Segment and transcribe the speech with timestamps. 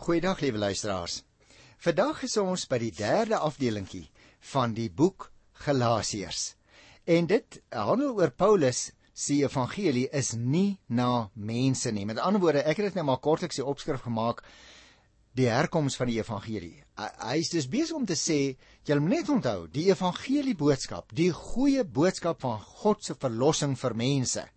[0.00, 1.18] Goeiedag liewe luisteraars.
[1.84, 4.06] Vandag is ons by die derde afdelingkie
[4.48, 5.26] van die boek
[5.60, 6.54] Galasiërs.
[7.04, 8.80] En dit handel oor Paulus
[9.12, 12.06] se evangelie is nie na mense nie.
[12.08, 14.40] Met ander woorde, ek het dit net maar kortliks die opskrif gemaak
[15.36, 16.80] die herkoms van die evangelie.
[16.96, 18.40] Hy is dus besig om te sê,
[18.88, 24.00] jy moet net onthou, die evangelie boodskap, die goeie boodskap van God se verlossing vir
[24.06, 24.48] mense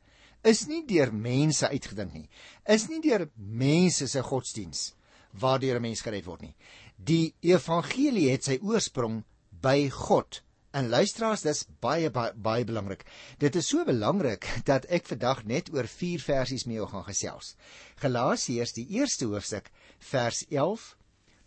[0.48, 2.28] is nie deur mense uitgedink nie.
[2.64, 4.94] Is nie deur mense se godsdiens
[5.40, 6.56] waardeur 'n mens gered word nie.
[6.98, 9.24] Die evangelie het sy oorsprong
[9.62, 10.42] by God.
[10.74, 13.06] En luisteraars, dis baie baie, baie belangrik.
[13.38, 17.56] Dit is so belangrik dat ek vandag net oor 4 versies mee gaan gesels.
[18.02, 19.70] Galasiërs, die eerste hoofstuk,
[20.00, 20.96] vers 11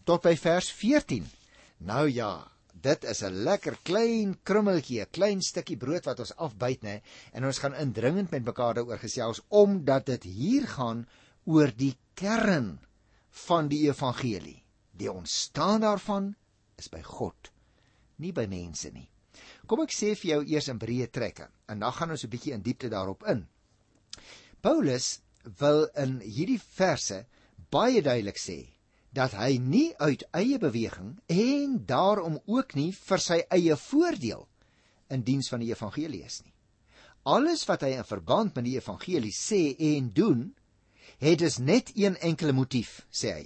[0.06, 1.26] tot by vers 14.
[1.78, 2.46] Nou ja,
[2.82, 7.44] dit is 'n lekker klein krummeltjie, 'n klein stukkie brood wat ons afbyt nê, en
[7.44, 11.06] ons gaan indringend met mekaar daaroor gesels omdat dit hier gaan
[11.44, 12.78] oor die kern
[13.46, 14.62] van die evangelie.
[14.96, 16.34] Die ontstaan daarvan
[16.80, 17.50] is by God,
[18.16, 19.08] nie by mense nie.
[19.68, 22.54] Kom ek sê vir jou eers in breë trekke en dan gaan ons 'n bietjie
[22.54, 23.46] in diepte daarop in.
[24.62, 25.20] Paulus
[25.60, 27.26] wil in hierdie verse
[27.70, 28.58] baie duidelik sê
[29.12, 34.48] dat hy nie uit eie beweging en daarom ook nie vir sy eie voordeel
[35.10, 36.52] in diens van die evangelie is nie.
[37.24, 40.54] Alles wat hy in verband met die evangelie sê en doen,
[41.18, 43.44] het dus net een enkele motief, sê hy.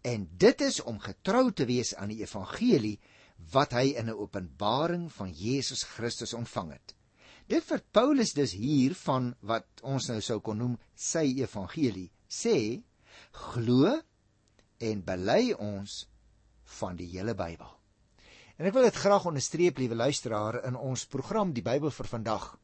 [0.00, 2.98] En dit is om getrou te wees aan die evangelie
[3.52, 6.94] wat hy in 'n openbaring van Jesus Christus ontvang het.
[7.46, 12.82] Dit vir Paulus dus hier van wat ons nou sou kon noem sy evangelie sê
[13.32, 14.00] glo
[14.78, 16.06] en bely ons
[16.78, 17.70] van die hele Bybel.
[18.58, 22.58] En ek wil dit graag onderstreep, liewe luisteraar, in ons program die Bybel vir vandag.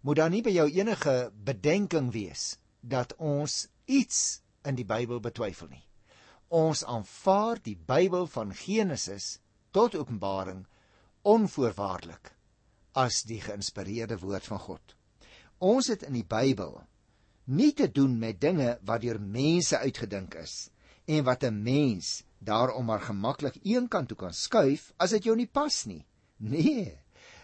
[0.00, 5.70] Moet daar nie by jou enige bedenking wees dat ons iets in die Bybel betwyfel
[5.70, 5.82] nie.
[6.48, 9.38] Ons aanvaar die Bybel van Genesis
[9.74, 10.64] tot Openbaring
[11.26, 12.32] onvoorwaardelik
[12.96, 14.94] as die geïnspireerde woord van God.
[15.58, 16.78] Ons het in die Bybel
[17.46, 20.70] nie te doen met dinge wat deur mense uitgedink is
[21.06, 25.36] en wat 'n mens daarom maar gemaklik een kant toe kan skuif as dit jou
[25.36, 26.04] nie pas nie.
[26.36, 26.98] Nee.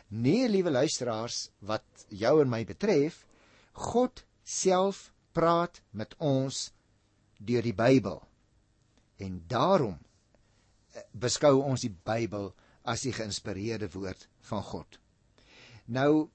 [0.08, 3.26] Nee, liewe luisteraars, wat jou en my betref,
[3.72, 6.70] God self praat met ons
[7.38, 8.20] deur die Bybel.
[9.22, 14.98] En daarom eh, beskou ons die Bybel as die geïnspireerde woord van God.
[15.86, 16.28] Nou,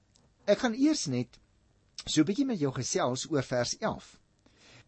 [0.48, 1.38] ek gaan eers net
[2.04, 4.20] so 'n bietjie met jou gesels oor vers 11.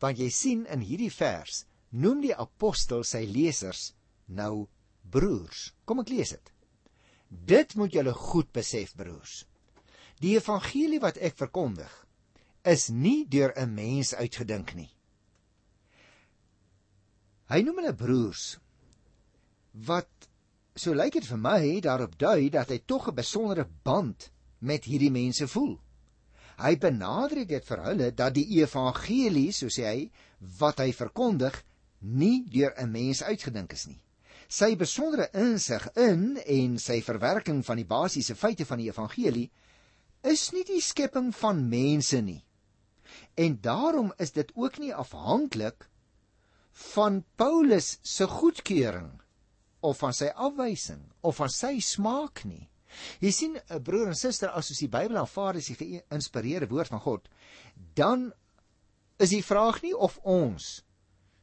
[0.01, 3.93] Want jy sien in hierdie vers noem die apostel sy lesers
[4.27, 4.69] nou
[5.11, 5.73] broers.
[5.85, 6.53] Kom ek lees dit.
[7.29, 9.45] Dit moet julle goed besef, broers.
[10.21, 11.91] Die evangelie wat ek verkondig,
[12.63, 14.91] is nie deur 'n mens uitgedink nie.
[17.49, 18.59] Hy noem hulle broers
[19.73, 20.29] wat
[20.75, 25.11] so lyk dit vir my daarop dui dat hy tog 'n besondere band met hierdie
[25.11, 25.81] mense voel.
[26.59, 30.11] Hy benadruk dit vir hulle dat die evangelie, so sê hy,
[30.59, 31.65] wat hy verkondig,
[32.01, 34.01] nie deur 'n mens uitgedink is nie.
[34.49, 39.51] Sy besondere insig in en sy verwerking van die basiese feite van die evangelie
[40.23, 42.45] is nie die skepping van mense nie.
[43.35, 45.89] En daarom is dit ook nie afhanklik
[46.73, 49.23] van Paulus se goedkeuring
[49.81, 52.69] of van sy afwysing of van sy smaak nie.
[53.21, 56.69] Jy sien, 'n eh, broer en suster, as ons die Bybel aanvaar as die geïnspireerde
[56.69, 57.29] woord van God,
[57.95, 58.33] dan
[59.19, 60.83] is die vraag nie of ons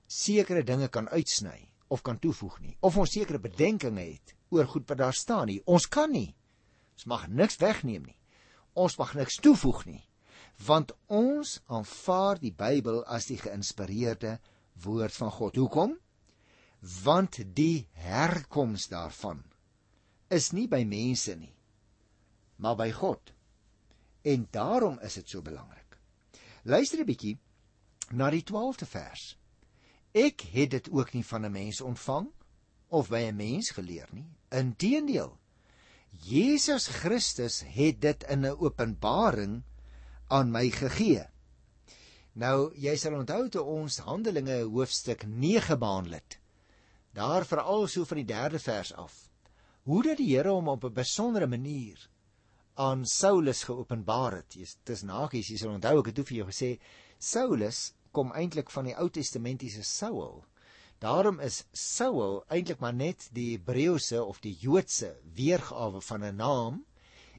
[0.08, 4.90] sekere dinge kan uitsny of kan toevoeg nie, of ons sekere bedenkinge het oor goed
[4.90, 5.62] wat daar staan nie.
[5.66, 6.36] Ons kan nie.
[6.94, 8.20] Ons mag niks wegneem nie.
[8.74, 10.07] Ons mag niks toevoeg nie
[10.66, 14.40] want ons aanvaar die Bybel as die geïnspireerde
[14.84, 15.56] woord van God.
[15.56, 15.98] Hoekom?
[17.04, 19.44] Want die herkoms daarvan
[20.34, 21.54] is nie by mense nie,
[22.58, 23.32] maar by God.
[24.28, 25.98] En daarom is dit so belangrik.
[26.64, 27.38] Luister 'n bietjie
[28.12, 29.38] na die 12de vers.
[30.12, 32.28] Ek het dit ook nie van 'n mens ontvang
[32.90, 34.28] of by 'n mens geleer nie.
[34.50, 35.38] Inteendeel,
[36.12, 39.64] Jesus Christus het dit in 'n openbaring
[40.28, 41.24] aan my gegee.
[42.38, 46.40] Nou, jy sal onthou toe ons Handelinge hoofstuk 9 behandel het.
[47.18, 49.16] Daar veral so van die 3de vers af.
[49.88, 52.10] Hoe dat die Here hom op 'n besondere manier
[52.76, 54.58] aan Saulus geopenbaar het.
[54.84, 56.80] Dis nagies, jy sal onthou ek het toe vir jou gesê
[57.18, 60.44] Saulus kom eintlik van die Ou Testamentiese Saul.
[61.00, 66.86] Daarom is Saul eintlik maar net die Hebreëse of die Joodse weergawe van 'n naam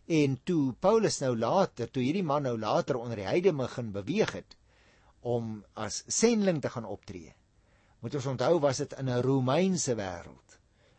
[0.08, 4.32] En toe Paulus nou later, toe hierdie man nou later onder die heidene begin beweeg
[4.32, 4.56] het
[5.20, 7.34] om as sending te gaan optree,
[7.98, 10.58] Moet ons onthou was dit in 'n Romeinse wêreld.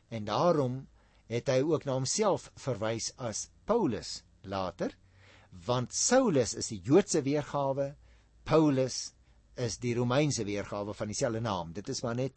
[0.10, 0.88] En daarom
[1.28, 4.98] het hy ook na homself verwys as Paulus later,
[5.66, 7.96] want Saulus is die Joodse weergawe,
[8.44, 9.14] Paulus
[9.56, 11.72] is die Romeinse weergawe van dieselfde naam.
[11.74, 12.34] Dit is maar net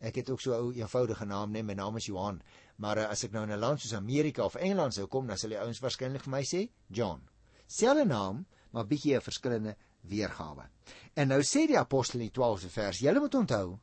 [0.00, 2.42] ek het ook so 'n ou eenvoudige naam net, my naam is Johan,
[2.76, 5.38] maar uh, as ek nou in 'n land soos Amerika of Engeland sou kom, dan
[5.38, 7.22] sal die ouens waarskynlik vir my sê John.
[7.66, 10.68] Selfde naam, maar bietjie 'n verskillende weergawe.
[11.14, 13.78] En nou sê die apostel in die 12de vers, julle moet onthou,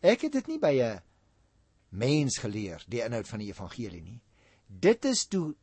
[0.00, 1.02] ek het dit nie by 'n
[1.90, 4.20] mens geleer die inhoud van die evangelie nie.
[4.66, 5.54] Dit is toe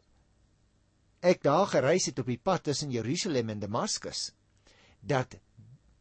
[1.22, 4.32] ek daar gereis het op die pad tussen Jerusalem en Damaskus
[5.02, 5.38] dat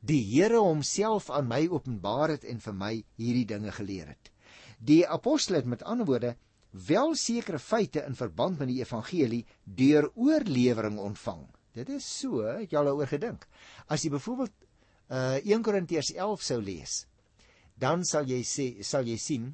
[0.01, 4.31] die Here homself aan my openbaar het en vir my hierdie dinge geleer het.
[4.79, 6.37] Die apostel het met ander woorde
[6.75, 11.47] wel sekere feite in verband met die evangelie deur oorlewering ontvang.
[11.75, 13.47] Dit is so, het jy al daaroor gedink?
[13.87, 14.55] As jy byvoorbeeld
[15.15, 17.05] uh 1 Korintiërs 11 sou lees,
[17.79, 19.51] dan sal jy sê sal jy sien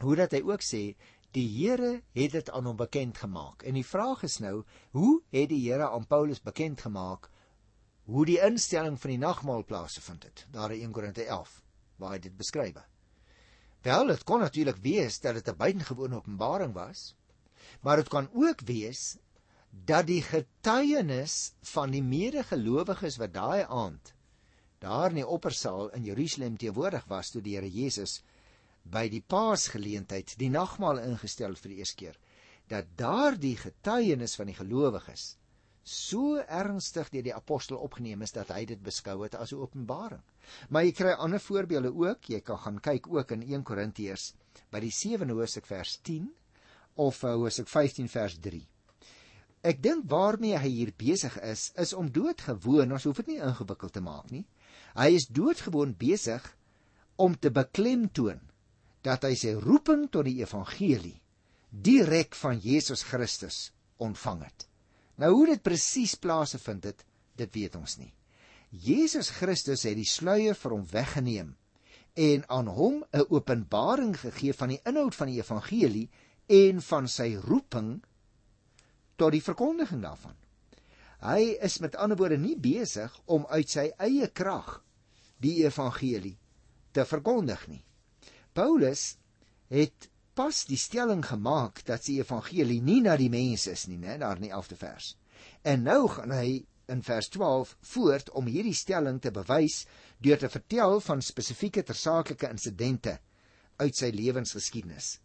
[0.00, 0.94] hoe dat hy ook sê
[1.34, 3.62] die Here het dit aan hom bekend gemaak.
[3.62, 4.64] En die vraag is nou,
[4.96, 7.28] hoe het die Here aan Paulus bekend gemaak
[8.10, 11.60] hoe die instelling van die nagmaal plaasgevind het daar in 1 Korinte 11
[12.00, 12.80] waar hy dit beskryf.
[13.82, 17.14] Wel, dit kon natuurlik wees dat dit 'n buitengewone openbaring was,
[17.80, 19.16] maar dit kan ook wees
[19.70, 24.14] dat die getuienis van die medegelowiges wat daai aand
[24.78, 28.22] daar in die oppersaal in Jerusalem teenwoordig was toe die Here Jesus
[28.82, 32.16] by die Paasgeleentheid die nagmaal ingestel vir die eerste keer,
[32.68, 35.36] dat daardie getuienis van die gelowiges
[35.82, 40.22] so ernstig deur die apostel opgeneem is dat hy dit beskou het as 'n openbaring.
[40.68, 42.24] Maar jy kry ander voorbeelde ook.
[42.24, 44.34] Jy kan gaan kyk ook in 1 Korintiërs
[44.70, 46.30] by die 7de hoofstuk vers 10
[46.94, 48.66] of uh, hoofstuk 15 vers 3.
[49.62, 53.92] Ek dink waarmee hy hier besig is, is om doodgewoon, ons hoef dit nie ingewikkeld
[53.92, 54.46] te maak nie.
[54.96, 56.56] Hy is doodgewoon besig
[57.16, 58.40] om te beklemtoon
[59.02, 61.20] dat hy sy roeping tot die evangelie
[61.70, 64.69] direk van Jesus Christus ontvang het.
[65.20, 67.04] Nou hoe dit presies plaasgevind het,
[67.36, 68.12] dit weet ons nie.
[68.70, 71.56] Jesus Christus het die sluier vir hom weggeneem
[72.20, 76.08] en aan hom 'n openbaring gegee van die inhoud van die evangelie
[76.48, 78.02] en van sy roeping
[79.16, 80.36] tot die verkondiging daarvan.
[81.20, 84.82] Hy is met ander woorde nie besig om uit sy eie krag
[85.38, 86.38] die evangelie
[86.92, 87.84] te verkondig nie.
[88.52, 89.16] Paulus
[89.68, 90.08] het
[90.40, 94.38] pas die stelling gemaak dat die evangelie nie na die mense is nie, né, daar
[94.38, 95.08] in die 11de vers.
[95.68, 99.82] En nou gaan hy in vers 12 voort om hierdie stelling te bewys
[100.24, 103.18] deur te vertel van spesifieke tersaaklike insidente
[103.84, 105.18] uit sy lewensgeskiedenis.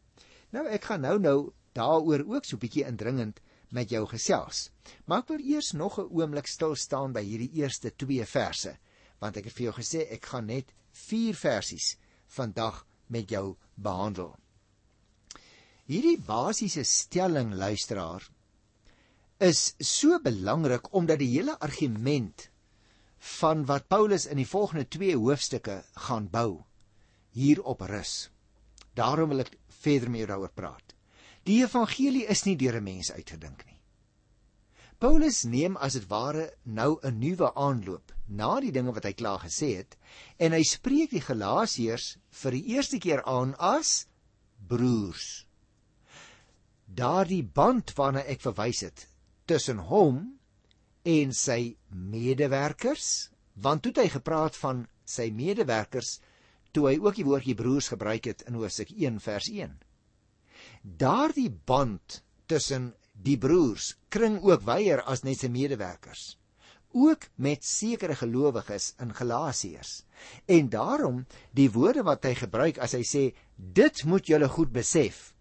[0.52, 1.40] Nou ek gaan nou nou
[1.80, 3.40] daaroor ook so 'n bietjie indringend
[3.72, 4.70] met jou gesels.
[5.06, 8.78] Maar ek wil eers nog 'n oomblik stil staan by hierdie eerste 2 verse,
[9.20, 11.98] want ek het vir jou gesê ek gaan net 4 versies
[12.28, 14.36] vandag met jou behandel.
[15.86, 18.24] Hierdie basiese stelling luisteraar
[19.48, 22.48] is so belangrik omdat die hele argument
[23.38, 25.76] van wat Paulus in die volgende 2 hoofstukke
[26.08, 26.64] gaan bou
[27.38, 28.32] hierop rus.
[28.98, 29.54] Daarom wil ek
[29.84, 30.98] verder met jou daaroor praat.
[31.46, 33.78] Die evangelie is nie deur 'n mens uitgedink nie.
[34.98, 39.46] Paulus neem as dit ware nou 'n nuwe aanloop na die dinge wat hy klaar
[39.46, 39.98] gesê het
[40.40, 44.08] en hy spreek die Galasiërs vir die eerste keer aan as
[44.68, 45.45] broers
[46.86, 49.08] daardie band waarna ek verwys het
[49.50, 50.22] tussen hom
[51.06, 53.30] en sy medewerkers
[53.66, 56.20] want toe het hy gepraat van sy medewerkers
[56.76, 59.76] toe hy ook die woordjie broers gebruik het in Hosea 1 vers 1
[60.82, 66.36] daardie band tussen die broers kring ook wyer as net sy medewerkers
[66.96, 70.06] ook met sekere gelowiges in Galasiërs.
[70.46, 73.24] En daarom die woorde wat hy gebruik as hy sê
[73.56, 75.35] dit moet julle goed besef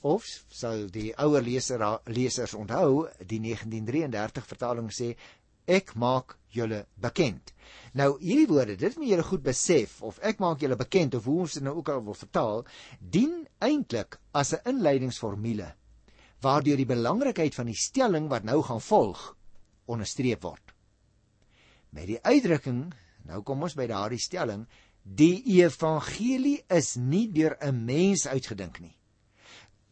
[0.00, 5.14] of sal die ouer leser lesers onthou die 1933 vertaling sê
[5.68, 7.52] ek maak julle bekend.
[7.92, 11.42] Nou hierdie woorde, dit moet julle goed besef of ek maak julle bekend of hoe
[11.44, 12.64] ons dit nou ook al wil vertaal,
[13.00, 15.74] dien eintlik as 'n inleidingsformule
[16.40, 19.36] waardeur die belangrikheid van die stelling wat nou gaan volg
[19.86, 20.74] onderstreep word.
[21.90, 24.66] Met die uitdrukking, nou kom ons by daardie stelling,
[25.02, 28.97] die evangelie is nie deur 'n mens uitgedink nie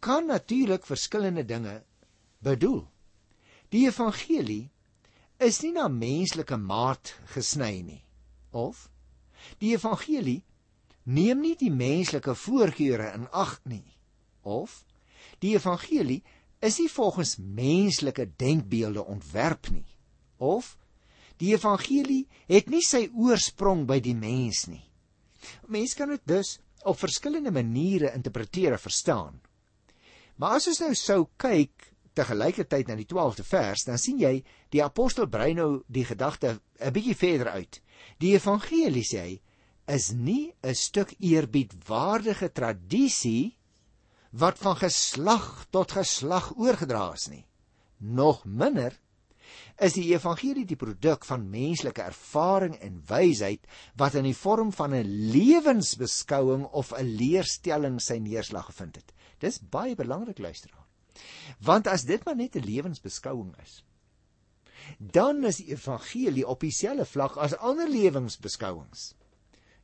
[0.07, 1.83] kan natuurlik verskillende dinge
[2.39, 2.85] bedoel.
[3.75, 4.71] Die evangelie
[5.43, 8.03] is nie na menslike maat gesny nie.
[8.55, 8.87] Of
[9.59, 10.45] die evangelie
[11.03, 13.85] neem nie die menslike voorkeure in ag nie.
[14.43, 14.85] Of
[15.43, 16.23] die evangelie
[16.63, 19.89] is nie volgens menslike denkbeelde ontwerp nie.
[20.39, 20.77] Of
[21.43, 24.85] die evangelie het nie sy oorsprong by die mens nie.
[25.67, 29.43] Mense kan dit dus op verskillende maniere interpreteer en verstaan.
[30.37, 34.41] Maar as ons nou sou kyk te gelykertyd na die 12de vers, dan sien jy
[34.73, 37.81] die apostel brei nou die gedagte 'n bietjie verder uit.
[38.21, 39.41] Die evangelie sê hy
[39.87, 43.57] is nie 'n stuk eerbiedwaardige tradisie
[44.33, 47.45] wat van geslag tot geslag oorgedra is nie.
[47.99, 48.99] Nog minder
[49.81, 53.67] is die evangelie die produk van menslike ervaring en wysheid
[53.97, 59.13] wat in die vorm van 'n lewensbeskouing of 'n leerstelling sy neerslag gevind het.
[59.39, 60.85] Dis baie belangrik luisteraar.
[61.65, 63.85] Want as dit maar net 'n lewensbeskouing is,
[64.99, 69.15] dan is die evangelie op dieselfde vlak as ander lewensbeskouings.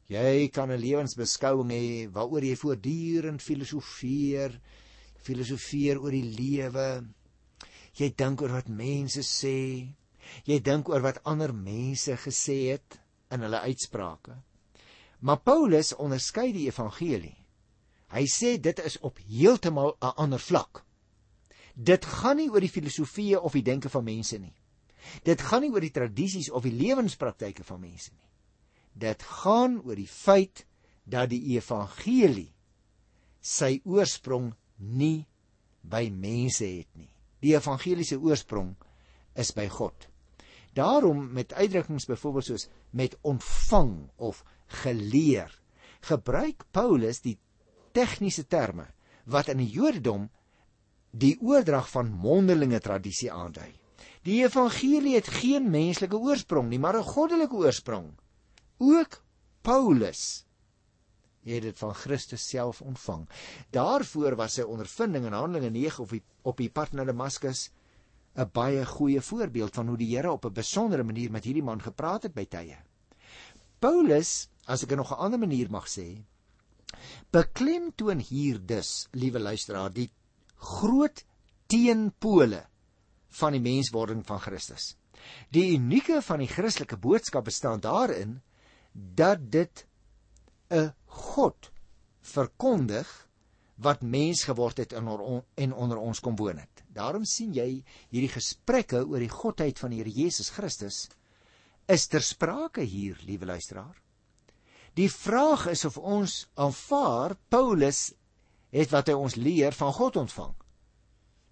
[0.06, 4.60] Jy kan 'n lewensbeskouing hê waaroor jy voortdurend filosofeer,
[5.16, 7.04] filosofeer oor die lewe,
[7.98, 9.92] Jy dink oor wat mense sê.
[10.48, 12.96] Jy dink oor wat ander mense gesê het
[13.32, 14.38] in hulle uitsprake.
[15.20, 17.36] Maar Paulus onderskei die evangelie.
[18.12, 20.84] Hy sê dit is op heeltemal 'n ander vlak.
[21.74, 24.54] Dit gaan nie oor die filosofieë of die denke van mense nie.
[25.24, 28.28] Dit gaan nie oor die tradisies of die lewenspraktyke van mense nie.
[28.92, 30.66] Dit gaan oor die feit
[31.04, 32.52] dat die evangelie
[33.40, 35.26] sy oorsprong nie
[35.82, 37.10] by mense het nie.
[37.42, 38.76] Die evangeliese oorsprong
[39.34, 40.08] is by God.
[40.76, 44.44] Daarom met uitdrukkings byvoorbeeld soos met ontvang of
[44.82, 45.50] geleer,
[46.00, 47.38] gebruik Paulus die
[47.92, 48.86] tegniese terme
[49.24, 50.30] wat in die Jodendom
[51.10, 53.70] die oordrag van mondelinge tradisie aandui.
[54.22, 58.12] Die evangelie het geen menslike oorsprong nie, maar 'n goddelike oorsprong.
[58.78, 59.22] Ook
[59.62, 60.44] Paulus
[61.42, 63.28] het dit van Christus self ontvang.
[63.70, 67.70] Daarvoor was sy ondervinding in Handelinge 9 op die op die pad na Damaskus
[68.34, 71.82] 'n baie goeie voorbeeld van hoe die Here op 'n besondere manier met hierdie man
[71.82, 72.78] gepraat het by tye.
[73.78, 76.24] Paulus, as ek nog 'n ander manier mag sê,
[77.30, 80.10] beklemtoon hier dus, liewe luisteraar, die
[80.56, 81.24] groot
[81.66, 82.66] teenpole
[83.38, 84.92] van die menswording van Christus.
[85.54, 88.40] Die unieke van die Christelike boodskap bestaan daarin
[88.92, 89.86] dat dit
[90.70, 91.70] 'n God
[92.20, 93.28] verkondig
[93.76, 96.84] wat mens geword het in on, en onder ons kom woon het.
[96.88, 101.08] Daarom sien jy hierdie gesprekke oor die godheid van die Here Jesus Christus
[101.86, 104.01] is ter sprake hier, liewe luisteraar.
[104.98, 108.12] Die vraag is of ons aanvaar Paulus
[108.72, 110.54] het wat hy ons leer van God ontvang.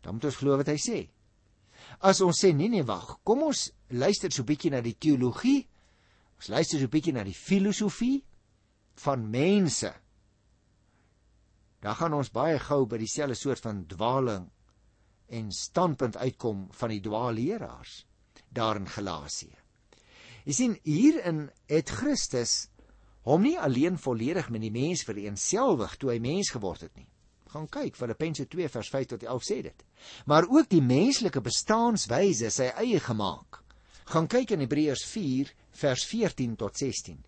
[0.00, 0.98] Dan moet ons glo wat hy sê.
[2.04, 5.68] As ons sê nee nee wag, kom ons luister so 'n bietjie na die teologie.
[6.36, 8.24] Ons luister so 'n bietjie na die filosofie
[8.94, 9.92] van mense
[11.80, 14.50] dan gaan ons baie gou by dieselfde soort van dwaling
[15.32, 18.04] en standpunt uitkom van die dwaalleraars
[18.52, 19.56] daar in Galasië.
[20.44, 22.69] Jy sien hierin het Christus
[23.28, 27.08] hom nie alleen volledig met die mens vereensgewig toe hy mens geword het nie.
[27.50, 29.84] Gaan kyk Filippense 2 vers 5 tot 11 sê dit.
[30.30, 33.58] Maar ook die menslike bestaanswyse sy eie gemaak.
[34.10, 35.50] Gaan kyk in Hebreërs 4
[35.82, 37.18] vers 14 tot 16.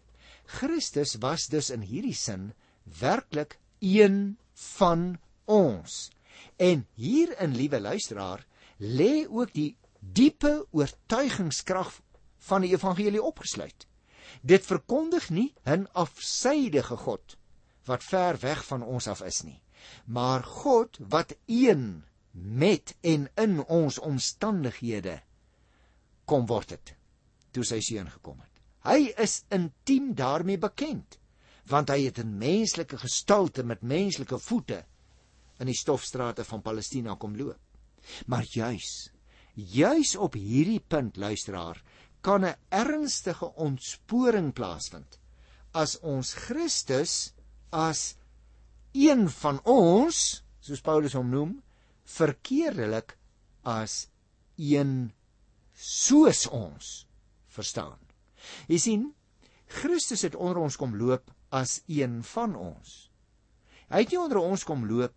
[0.58, 2.52] Christus was dus in hierdie sin
[3.00, 4.36] werklik een
[4.78, 6.10] van ons.
[6.56, 8.46] En hierin, liewe luisteraar,
[8.78, 11.94] lê ook die diepe oortuigingskrag
[12.48, 13.86] van die evangelie opgesluit.
[14.40, 17.36] Dit verkondig nie 'n afsydige God
[17.84, 19.62] wat ver weg van ons af is nie,
[20.06, 25.20] maar God wat een met en in ons omstandighede
[26.24, 26.94] kom word het
[27.52, 28.48] toe sy seun gekom het.
[28.82, 31.18] Hy is intiem daarmee bekend,
[31.70, 34.84] want hy het 'n menslike gestalte met menslike voete
[35.60, 37.60] in die stofstrate van Palestina kom loop.
[38.26, 39.10] Maar juis,
[39.54, 41.82] juis op hierdie punt luisteraar,
[42.22, 45.18] kan 'n ernstige ontsporing plaasvind
[45.74, 47.32] as ons Christus
[47.72, 48.16] as
[48.92, 51.62] een van ons, soos Paulus hom noem,
[52.04, 53.16] verkeerdelik
[53.64, 54.06] as
[54.56, 55.12] een
[55.72, 57.06] soos ons
[57.48, 57.98] verstaan.
[58.68, 59.06] Jy sien,
[59.72, 63.08] Christus het onder ons kom loop as een van ons.
[63.88, 65.14] Hy het nie onder ons kom loop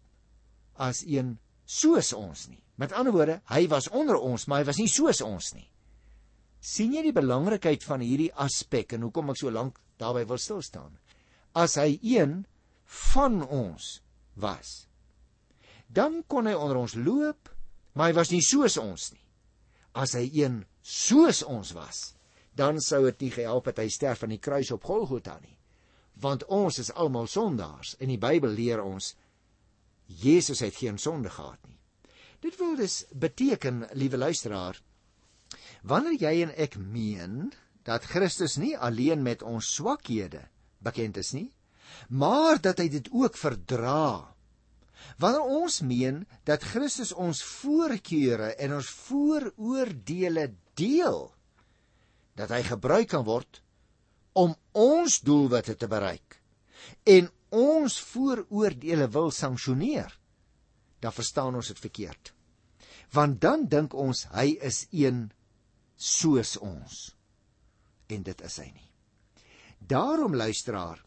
[0.79, 1.35] as een
[1.65, 2.62] soos ons nie.
[2.79, 5.67] Met ander woorde, hy was onder ons, maar hy was nie soos ons nie.
[6.65, 10.63] Sien jy die belangrikheid van hierdie aspek en hoekom ek so lank daarby wil stil
[10.65, 10.98] staan?
[11.53, 12.41] As hy een
[13.12, 14.00] van ons
[14.41, 14.88] was,
[15.88, 17.51] dan kon hy onder ons loop,
[17.93, 19.22] maar hy was nie soos ons nie.
[19.95, 22.01] As hy een soos ons was,
[22.57, 25.55] dan sou dit nie gehelp het hy sterf aan die kruis op Golgotha nie.
[26.19, 29.13] Want ons is almal sondaars en die Bybel leer ons
[30.07, 31.79] Jesus het geen sonde gehad nie.
[32.43, 34.77] Dit wil dus beteken, liewe luisteraar,
[35.86, 37.51] wanneer jy en ek meen
[37.86, 40.42] dat Christus nie alleen met ons swakhede
[40.86, 41.50] bekend is nie,
[42.10, 44.34] maar dat hy dit ook verdra.
[45.22, 50.50] Wanneer ons meen dat Christus ons voorkeure en ons vooroordeele
[50.80, 51.22] deel,
[52.36, 53.62] dat hy gebruik kan word
[54.36, 56.42] om ons doelwitte te bereik
[57.08, 60.12] en ons vooroordeele wil sanksioneer,
[61.01, 62.34] dan verstaan ons dit verkeerd.
[63.15, 65.30] Want dan dink ons hy is een
[65.96, 67.16] soos ons.
[68.08, 68.90] En dit is hy nie.
[69.80, 71.02] Daarom luisteraar,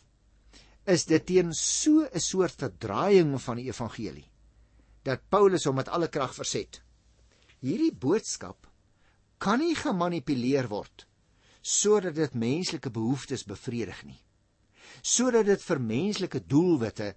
[0.88, 4.30] is dit teen so 'n soort verdraaiing van die evangelie
[5.02, 6.82] dat Paulus hom met alle krag verset.
[7.60, 8.66] Hierdie boodskap
[9.38, 11.06] kan nie gemanipuleer word
[11.62, 14.20] sodat dit menslike behoeftes bevredig nie.
[15.02, 17.14] Sodat dit vir menslike doelwitte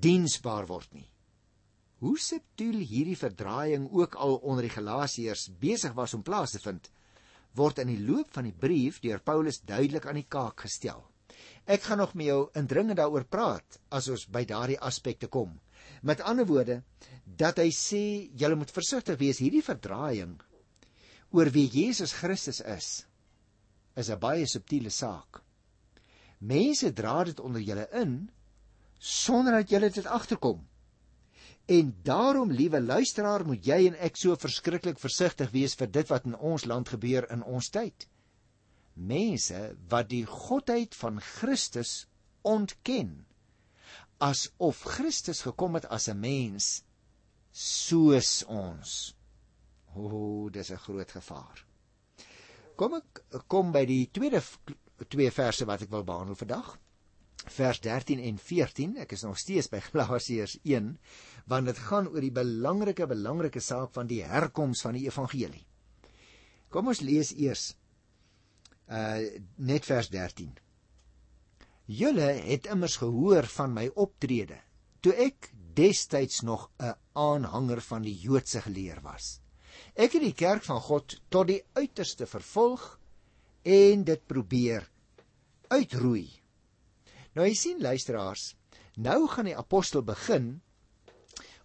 [0.00, 1.08] diensbaar word nie.
[2.02, 6.90] Hoe subtiel hierdie verdraaiing ook al onder die Galasiërs besig was om plaas te vind,
[7.58, 11.02] word in die loop van die brief deur Paulus duidelik aan die kaak gestel.
[11.66, 15.60] Ek gaan nog met jou indringend daaroor praat as ons by daardie aspekte kom.
[16.02, 16.82] Met ander woorde,
[17.24, 18.02] dat hy sê
[18.38, 20.34] julle moet versigtig wees hierdie verdraaiing
[21.32, 23.06] oor wie Jesus Christus is
[23.96, 25.42] is 'n baie subtiele saak.
[26.40, 28.30] Mense dra dit onder julle in
[28.98, 30.66] sonder dat julle dit agterkom.
[31.66, 36.24] En daarom, liewe luisteraar, moet jy en ek so verskriklik versigtig wees vir dit wat
[36.26, 38.08] in ons land gebeur in ons tyd.
[38.94, 42.06] Mense wat die godheid van Christus
[42.42, 43.22] ontken
[44.22, 46.84] asof Christus gekom het as 'n mens
[47.52, 49.14] soos ons.
[49.94, 51.66] O, dis 'n groot gevaar.
[52.76, 54.42] Kom ek kom by die tweede
[55.08, 56.78] twee verse wat ek wil behandel vandag
[57.36, 58.96] vers 13 en 14.
[58.96, 60.98] Ek is nog steeds by Galasiërs 1
[61.50, 65.64] want dit gaan oor die belangrike belangrike saak van die herkoms van die evangelie.
[66.72, 67.72] Kom ons lees eers
[68.88, 69.22] uh
[69.56, 70.52] net vers 13.
[71.86, 74.58] Julle het immers gehoor van my optrede
[75.02, 79.40] toe ek destyds nog 'n aanhanger van die Joodse geleer was.
[79.94, 82.98] Ek het die kerk van God tot die uiterste vervolg
[83.62, 84.88] en dit probeer
[85.68, 86.42] uitroei
[87.32, 88.52] Nou jy sien luisteraars,
[89.00, 90.58] nou gaan die apostel begin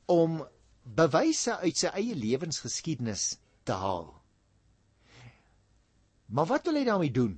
[0.07, 0.39] om
[0.83, 4.09] bewyse uit sy eie lewensgeskiedenis te haal.
[6.31, 7.35] Maar wat wil hy daarmee doen?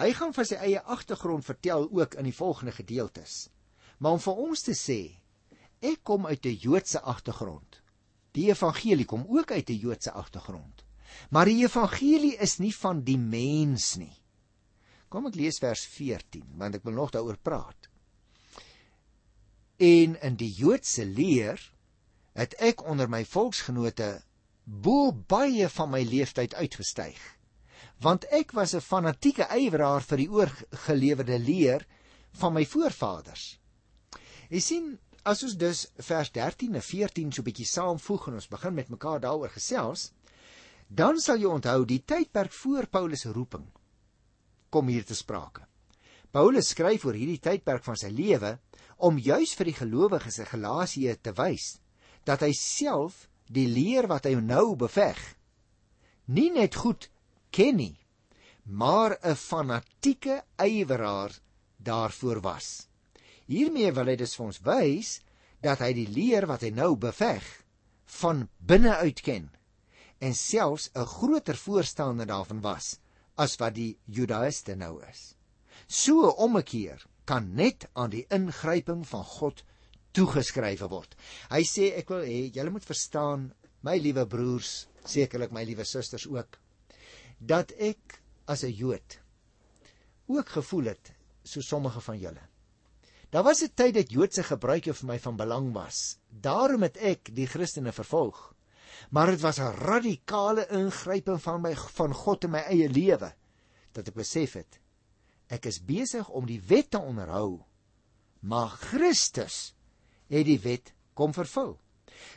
[0.00, 3.48] Hy gaan van sy eie agtergrond vertel ook in die volgende gedeeltes.
[3.98, 5.00] Maar om vir ons te sê,
[5.80, 7.82] ek kom uit 'n Joodse agtergrond.
[8.32, 10.84] Die evangelie kom ook uit 'n Joodse agtergrond.
[11.30, 14.16] Maar die evangelie is nie van die mens nie.
[15.08, 17.89] Kom ek lees vers 14 want ek wil nog daaroor praat.
[19.80, 21.60] En in die Joodse leer
[22.36, 24.10] het ek onder my volksgenote
[24.64, 27.16] bo baie van my leeftyd uitgestyg.
[28.04, 31.86] Want ek was 'n fanatieke ywerhaar vir die oorgelewerde leer
[32.32, 33.58] van my voorvaders.
[34.50, 38.74] Jy sien, as ons dus vers 13 en 14 so bietjie saamvoeg en ons begin
[38.74, 40.12] met mekaar daaroor gesels,
[40.88, 43.66] dan sal jy onthou die tydperk voor Paulus se roeping
[44.70, 45.66] kom hier te sprake.
[46.30, 48.58] Paulus skryf oor hierdie tydperk van sy lewe
[49.00, 51.78] om juis vir die gelowiges in Galasië te wys
[52.28, 55.20] dat hy self die leer wat hy nou beveg
[56.30, 57.08] nie net goed
[57.50, 57.98] ken nie,
[58.64, 61.32] maar 'n fanatieke ywerhaar
[61.76, 62.86] daarvoor was.
[63.46, 65.20] Hiermee wil hy dus vir ons wys
[65.60, 67.44] dat hy die leer wat hy nou beveg
[68.20, 69.50] van binne uit ken
[70.20, 72.98] en selfs 'n groter voorstander daarvan was
[73.34, 75.34] as wat die Judaïste nou is.
[75.86, 79.62] So ommekeer kan net aan die ingryping van God
[80.16, 81.14] toegeskryf word.
[81.52, 83.48] Hy sê ek wil hê julle moet verstaan,
[83.86, 86.58] my liewe broers, sekerlik my liewe susters ook,
[87.38, 89.20] dat ek as 'n Jood
[90.28, 91.14] ook gevoel het
[91.44, 92.44] so sommige van julle.
[93.30, 96.18] Daar was 'n tyd dat Joodse gebruike vir my van belang was.
[96.28, 98.54] Daarom het ek die Christene vervolg
[99.08, 103.32] maar dit was 'n radikale ingryping van my van God in my eie lewe
[103.92, 104.79] dat ek besef het
[105.50, 107.60] ek is besig om die wet te onderhou
[108.40, 109.74] maar Christus
[110.30, 111.74] het die wet kom vervul.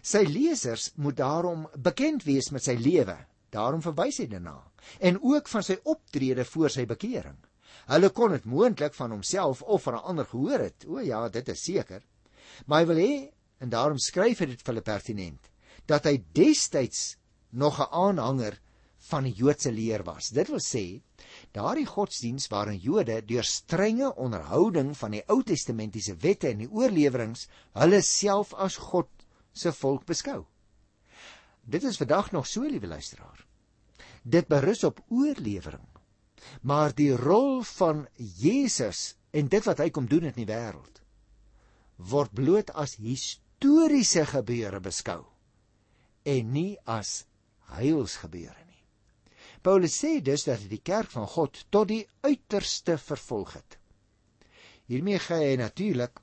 [0.04, 3.16] Sy lesers moet daarom bekend wees met sy lewe.
[3.54, 4.58] Daarom verwys hy daarna.
[5.00, 7.38] En ook van sy optrede voor sy bekering.
[7.92, 10.86] Hulle kon dit moontlik van homself of van 'n ander gehoor het.
[10.88, 12.02] O ja dit is seker.
[12.66, 15.50] Maar hy wil hê en daarom skryf hy dit vir hulle pertinent
[15.86, 17.18] dat hy destyds
[17.50, 18.60] nog 'n aanhanger
[19.10, 20.30] van die Joodse leer was.
[20.36, 21.02] Dit wil sê,
[21.56, 27.48] daardie godsdiens waarin Jode deur strenge onderhouding van die Ou Testamentiese wette en die oorleweringe
[27.80, 29.10] hulle self as God
[29.54, 30.44] se volk beskou.
[31.64, 33.46] Dit is vandag nog so, liewe luisteraar.
[34.24, 35.88] Dit berus op oorlewering.
[36.62, 41.04] Maar die rol van Jesus en dit wat hy kom doen in die wêreld
[41.98, 45.22] word bloot as historiese gebeure beskou
[46.26, 47.24] en nie as
[47.74, 48.63] heilsgebeure.
[49.64, 53.78] Paulus sê dus dat die kerk van God tot die uiterste vervolg het.
[54.92, 56.20] Hiermee gee hy natuurlik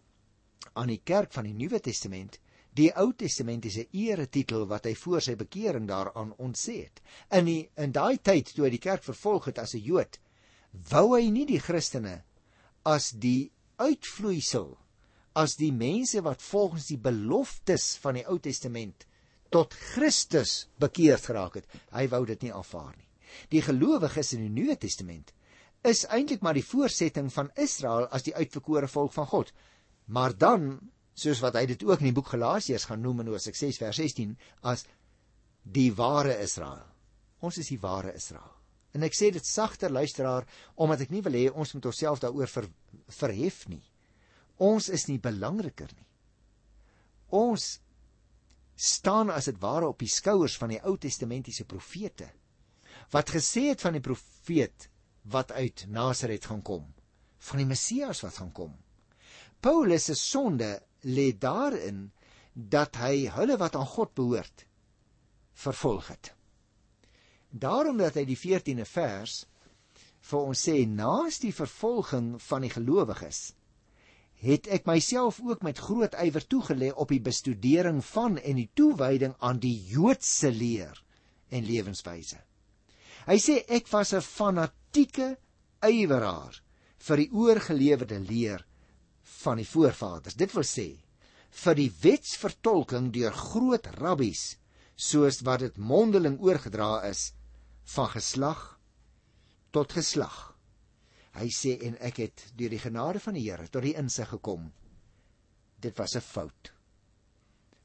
[0.76, 2.36] aan die kerk van die Nuwe Testament
[2.76, 7.00] die Ou Testamentiese eretitel wat hy voor sy bekering daaraan ontsê het.
[7.34, 10.20] In die in daai tyd toe hy die kerk vervolg het as 'n Jood,
[10.92, 12.22] wou hy nie die Christene
[12.84, 14.76] as die uitvloeisel
[15.34, 19.06] as die mense wat volgens die beloftes van die Ou Testament
[19.50, 21.66] tot Christus bekeerd geraak het.
[21.90, 23.09] Hy wou dit nie aanvaar nie.
[23.52, 25.32] Die gelowiges in die Nuwe Testament
[25.86, 29.52] is eintlik maar die voorsetting van Israel as die uitverkore volk van God.
[30.12, 30.70] Maar dan,
[31.14, 34.00] soos wat hy dit ook in die boek Galasiërs gaan noem in Hosea 6 vers
[34.02, 34.84] 16, as
[35.62, 36.84] die ware Israel.
[37.40, 38.52] Ons is die ware Israel.
[38.92, 40.48] En ek sê dit sagter luisteraar
[40.82, 42.66] omdat ek nie wil hê ons moet onsself daaroor ver,
[43.20, 43.82] verhef nie.
[44.60, 46.08] Ons is nie belangriker nie.
[47.30, 47.78] Ons
[48.74, 52.28] staan as dit ware op die skouers van die Ou Testamentiese profete
[53.10, 54.88] wat gesê het van die profeet
[55.30, 56.86] wat uit Nasaret gaan kom,
[57.38, 58.72] van die Messias wat gaan kom.
[59.60, 62.10] Paulus se sonde lê daarin
[62.52, 64.66] dat hy hulle wat aan God behoort
[65.60, 66.32] vervolg het.
[67.50, 69.44] Daarom dat hy die 14de vers
[70.30, 73.50] vir ons sê naas die vervolging van die gelowiges
[74.40, 79.34] het ek myself ook met groot ywer toegelê op die bestudering van en die toewyding
[79.38, 80.96] aan die Joodse leer
[81.52, 82.38] en lewenswyse.
[83.30, 85.28] Hy sê ek was 'n fanatieke
[85.86, 86.56] yweraar
[87.06, 88.64] vir die oorgelewerde leer
[89.42, 90.34] van die voorvaders.
[90.34, 90.88] Dit wil sê
[91.62, 94.56] vir die wetsvertolking deur groot rabbies
[94.96, 97.30] soos wat dit mondeling oorgedra is
[97.94, 98.64] van geslag
[99.70, 100.36] tot geslag.
[101.38, 104.72] Hy sê en ek het deur die genade van die Here tot die insig gekom.
[105.78, 106.72] Dit was 'n fout.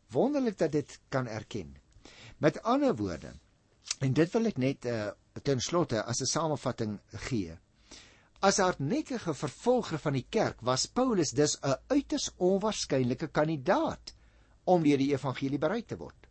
[0.10, 1.78] Wonderlik dat dit kan erken.
[2.40, 3.34] Met ander woorde,
[4.00, 5.12] en dit wil ek net uh,
[5.44, 7.58] ten slotte as 'n samevatting gee.
[8.42, 14.16] As hardnekkige vervolger van die kerk was Paulus dus 'n uiters onwaarskynlike kandidaat
[14.66, 16.28] om deur die evangelie bereik te word.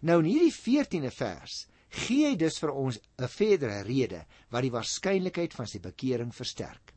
[0.00, 4.74] Nou in hierdie 14de vers gee hy dus vir ons 'n verdere rede wat die
[4.74, 6.92] waarskynlikheid van sy bekering versterk.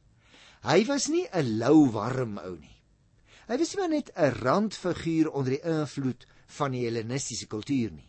[0.64, 2.76] Hy was nie 'n lou warm ou nie.
[3.48, 8.09] Hy was nie net 'n randfiguur onder die invloed van die hellenistiese kultuur nie.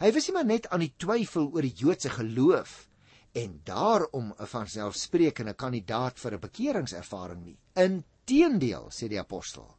[0.00, 2.88] Hy was nie net aan die twyfel oor die Joodse geloof
[3.34, 7.58] en daarom 'n vanselfsprekende kandidaat vir 'n bekeringservaring nie.
[7.76, 9.76] Inteendeel, sê die apostel.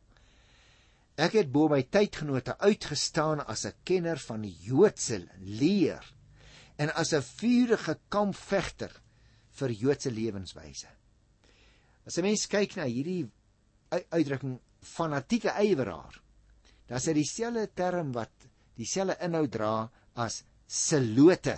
[1.18, 6.14] Ek het bo my tydgenote uitgestaan as 'n kenner van die Joodse leer
[6.78, 8.92] en as 'n vurige kampvegter
[9.52, 10.88] vir Joodse lewenswyse.
[12.06, 13.30] As 'n mens kyk na hierdie
[13.90, 16.22] uitdrukking fanatieke yweraar,
[16.88, 18.45] dan is dit dieselfde term wat
[18.78, 19.74] dieselfde inhoud dra
[20.16, 21.56] as selote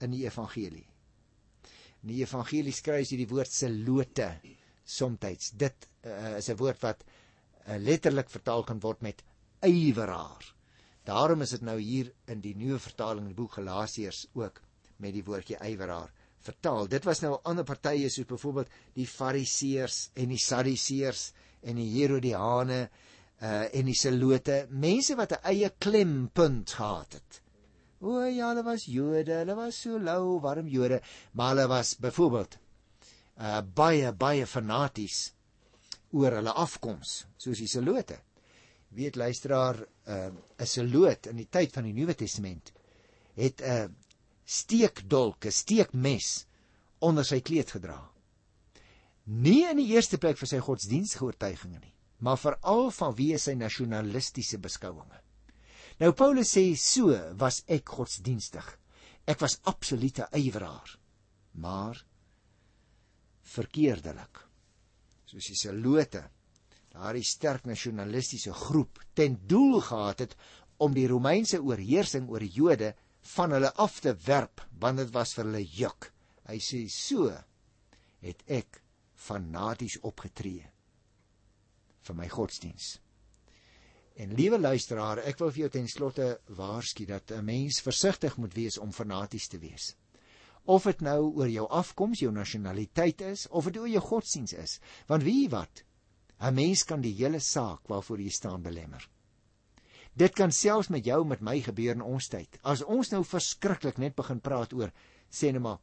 [0.00, 0.86] in die evangelie.
[2.02, 4.30] In die evangelie skryf jy die woord selote
[4.84, 5.52] soms.
[5.52, 9.22] Dit uh, is 'n woord wat uh, letterlik vertaal kan word met
[9.62, 10.44] yweraar.
[11.04, 14.60] Daarom is dit nou hier in die nuwe vertaling in die boek Galasiërs ook
[14.98, 16.10] met die woordjie yweraar
[16.44, 16.88] vertaal.
[16.88, 21.32] Dit was nou ander partye soos byvoorbeeld die Fariseërs en die Sadduseërs
[21.68, 22.88] en die Herodiane
[23.40, 27.42] uh en die Selote, mense wat 'n eie klempunt gehad het.
[28.00, 31.00] O ja, hulle was Jode, hulle was so lou, warm Jode,
[31.32, 32.58] maar hulle was byvoorbeeld
[33.38, 35.32] uh baie baie fanaties
[36.12, 38.18] oor hulle afkoms, soos die Selote
[38.90, 42.72] weet luisteraar uh, 'n seloot in die tyd van die Nuwe Testament
[43.38, 43.88] het 'n uh,
[44.44, 46.46] steekdolk, 'n steekmes
[46.98, 48.10] onder sy kleed gedra.
[49.24, 54.60] Nie in die eerste plek vir sy godsdienstige oortuiginge nie, maar veral vanweë sy nasionalistiese
[54.62, 55.20] beskouinge.
[56.00, 58.66] Nou Paulus sê so was ek godsdienstig.
[59.28, 60.96] Ek was absolute yweraar,
[61.60, 62.00] maar
[63.52, 64.40] verkeerdelik.
[65.28, 66.24] Soos die selote
[66.90, 70.34] daardie sterk nasionalistiese groep ten doel gehad het
[70.82, 72.94] om die Romeinse oorheersing oor die Jode
[73.36, 76.10] van hulle af te werp want dit was vir hulle juk.
[76.48, 77.30] Hy sê so
[78.24, 78.80] het ek
[79.14, 80.66] fanaties opgetree
[82.06, 82.98] vir my godsdiens.
[84.20, 88.54] En liewe luisteraar, ek wil vir jou ten slotte waarsku dat 'n mens versigtig moet
[88.54, 89.94] wees om fanaties te wees.
[90.64, 94.80] Of dit nou oor jou afkoms, jou nasionaliteit is, of dit oor jou godsdiens is,
[95.06, 95.84] want wie wat
[96.40, 99.08] 'n mens kan die hele saak waarvoor jy staan belemmer.
[100.12, 102.58] Dit kan selfs met jou met my gebeur in ons tyd.
[102.62, 104.92] As ons nou verskriklik net begin praat oor
[105.30, 105.78] sê net maar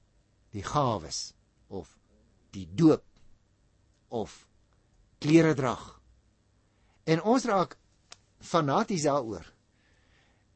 [0.51, 1.33] die gawes
[1.69, 1.97] of
[2.51, 3.03] die doop
[4.09, 4.47] of
[5.19, 5.96] klere drag
[7.07, 7.77] en ons raak
[8.43, 9.45] fanaties daaroor.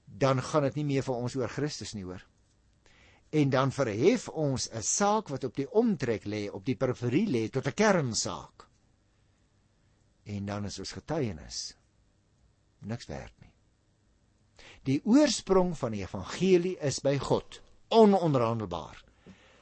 [0.06, 2.24] Dan gaan dit nie meer vir ons oor Christus nie hoor.
[3.32, 7.50] En dan verhef ons 'n saak wat op die omtrek lê op die periferie lê
[7.50, 8.68] tot 'n kernsaak.
[10.24, 11.76] En dan is ons getuienis
[12.80, 13.52] niks werd nie.
[14.84, 19.04] Die oorsprong van die evangelie is by God ononderhandelbaar.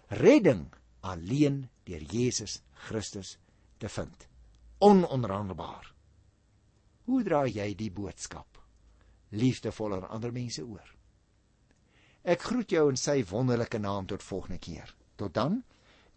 [0.07, 0.67] Redding
[1.01, 3.37] alleen deur Jesus Christus
[3.77, 4.27] te vind.
[4.79, 5.93] Ononderhandelbaar.
[7.09, 8.59] Hoe dra jy die boodskap
[9.33, 10.91] liefdevol aan ander mense oor?
[12.21, 14.91] Ek groet jou in sy wonderlike naam tot volgende keer.
[15.17, 15.63] Tot dan.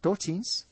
[0.05, 0.67] Totsiens.